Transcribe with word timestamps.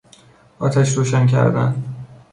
آتش 0.59 0.97
روشن 0.97 1.27
کردن 1.27 1.83